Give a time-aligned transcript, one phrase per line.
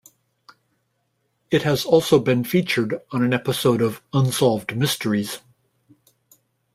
[1.51, 5.41] It has also been featured on an episode of "Unsolved Mysteries".